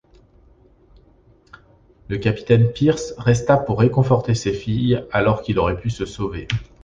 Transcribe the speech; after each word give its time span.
Le 2.09 2.17
capitaine 2.17 2.71
Pierce 2.71 3.13
resta 3.19 3.55
pour 3.57 3.77
réconforter 3.81 4.33
ses 4.33 4.51
filles 4.51 5.05
alors 5.11 5.43
qu'il 5.43 5.59
aurait 5.59 5.79
pu 5.79 5.91
se 5.91 6.05
sauver. 6.07 6.47